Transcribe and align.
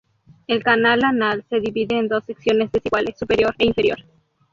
El 0.47 0.63
canal 0.63 1.03
anal 1.03 1.45
se 1.47 1.59
divide 1.59 1.95
en 1.99 2.07
dos 2.07 2.23
secciones 2.25 2.71
desiguales, 2.71 3.19
superior 3.19 3.53
e 3.59 3.67
inferior. 3.67 3.99